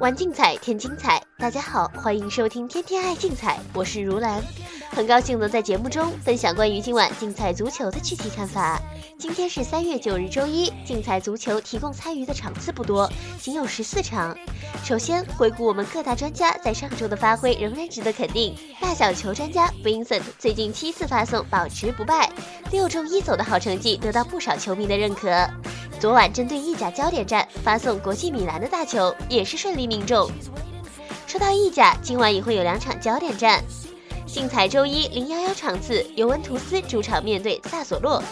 [0.00, 4.42] 玩竞彩添精彩，大家好，欢迎收听天天爱竞彩，我是如兰，
[4.90, 8.80] 很高兴能在节目中分享关于今晚竞彩足球的具体看法。
[9.18, 14.34] 今天是三月九日周一，竞彩足球提供参与的场次不多，仅有十四场。
[14.82, 18.56] 首先回顾我们各大专家在上周的发挥，仍然值得肯定。
[18.80, 22.32] 大小球专家 Vincent 最近七次发送保持不败，
[22.70, 25.28] 六中一走的好成绩得到不少球迷的认可。
[25.98, 30.30] 昨晚针对意甲焦点战发送国际米兰的大球也是顺利命中。
[31.26, 33.62] 说到意甲，今晚也会有两场焦点战。
[34.26, 38.22] 竞彩周一零幺幺场次，尤文图斯主场面对萨索洛。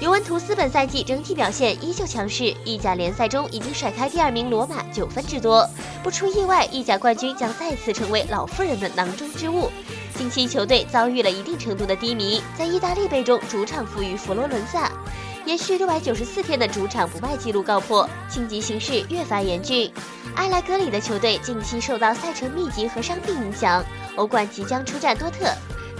[0.00, 5.68] 尤文图斯本赛季整体表现依旧强势，意甲联赛中已经甩开第二名罗马九分之多。
[6.02, 9.70] 不出意外，意甲冠军将再次成为老妇人的囊中之物。
[10.16, 14.90] 近期球队遭遇了一定程度的低迷，在意大利杯中主场负于佛罗伦萨，
[15.46, 19.90] 延续六百九十四天的主场不败纪录告破，晋级形势越发严峻。
[20.36, 23.84] 埃莱格里的球队近期受到赛程密集和伤病影响，
[24.16, 25.46] 欧冠即将出战多特。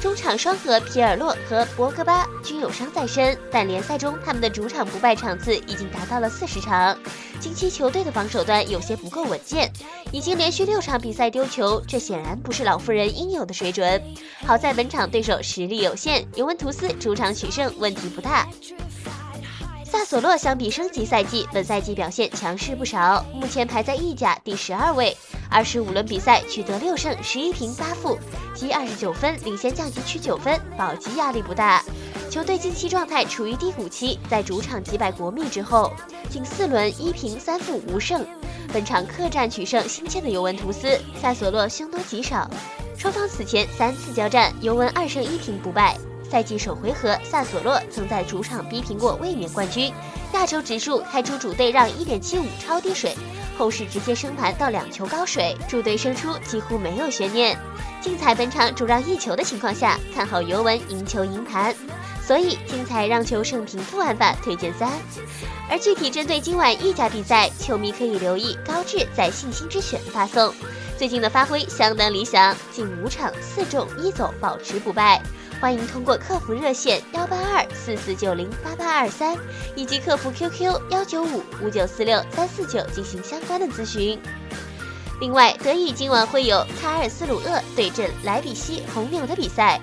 [0.00, 6.96] 中场双核皮尔洛和博格巴均有伤在身，但联赛中他们的主场不败场次已经达到了四十场。
[7.38, 9.70] 近期球队的防守端有些不够稳健，
[10.10, 14.02] 已经连续六场比赛丢球，这显然不是老妇人应有的水准。
[14.46, 18.48] 好在本场对手实力有限，尤文图斯主场取胜问题不大。
[19.84, 25.14] 萨索洛相比升级赛季，本赛季表现强势不少，目前排在意甲第十二位，
[25.50, 28.16] 二十五轮比赛取得六胜十一平八负，
[28.54, 31.82] 积二十九分，领先降级区九分，保级压力不大。
[32.30, 35.92] 球队近期状态处于低谷期，在主场击败国米之后，
[36.30, 38.24] 近四轮一平三负无胜。
[38.72, 42.48] 本场客战取胜新签的尤文图斯，萨索洛凶多吉少，
[42.96, 45.98] 双方此前三次交战，尤文二胜一平不败。
[46.30, 49.92] 赛季首回合，萨索洛曾在主场逼平过卫冕冠军。
[50.32, 53.16] 亚洲指数开出主队让一点七五超低水，
[53.60, 57.58] 后市直接升盘到两球高水，主队胜出几乎没有悬念。
[58.00, 61.74] 竞彩本场主让一球的情况下，看好尤文赢球赢盘，
[62.26, 64.90] 所以竞彩让球胜平负玩法推荐三。
[65.68, 70.54] 而具体针对今晚意甲比赛，球迷可以留意高志在信心之选发送，
[70.96, 75.20] 最近的发挥相当理想，近五场四中一走，保持不败。
[75.60, 79.36] 欢迎通过客服热线幺八二四四九零八八二三
[79.76, 84.18] 以及客服 QQ 幺九五五九四六三四九进行相关的咨询。
[85.20, 89.78] 另外，德乙今晚会有卡尔斯鲁厄对阵莱比锡红牛的比赛。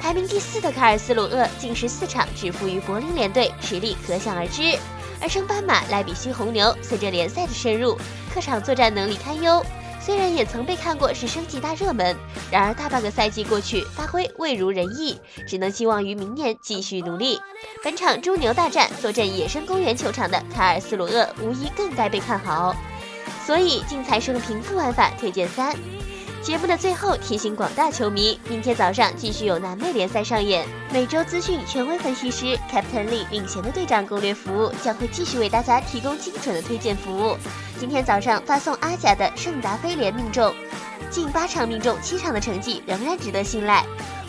[0.00, 4.76] 排名第四的卡尔斯鲁厄近十四场只负于柏林联队，实力可想而知。
[5.22, 7.96] 而升班马莱比锡红牛随着联赛的深入，
[8.34, 9.64] 客场作战能力堪忧。
[10.00, 12.16] 虽然也曾被看过是升级大热门，
[12.50, 17.38] 然而大半个赛季过去，发挥未如人意，只能寄望于明年继续努力。
[17.84, 22.74] 本场猪牛大战，坐镇野生公园球场的卡尔斯鲁厄无疑更该被看好，
[23.46, 25.76] 所以竞彩胜平负玩法推荐三。
[26.42, 37.36] 节目的最后提醒广大球迷，明天早上继续有南美联赛上演，每周资讯权威分析师 Captain Lee 领衔的队长攻略服务将会继续为大家提供精准的推荐服务。
[37.78, 40.54] 今天早上发送阿甲的圣达菲联命中，
[41.10, 43.84] 近八场命中七场的成绩仍然值得信赖。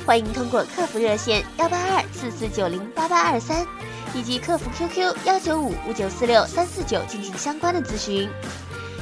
[0.05, 3.65] 欢迎通过客服热线幺八二四四九零八八二三
[4.13, 8.29] 以及客服 QQ 幺九五五九四六三四九进行相关的咨询。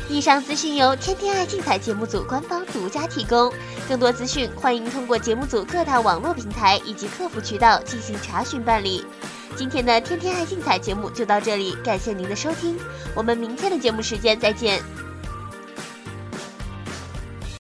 [0.10, 3.54] 以上资讯由天天爱竞彩节目组官方独家提供，
[3.88, 9.06] 更多资讯欢迎通过节目组各大网络平台以及客服渠道进行查询办理。
[9.56, 12.76] 今天的天天爱竞彩节目就到这里，感谢您的收听，
[13.14, 14.82] 我们明天的节目时间再见。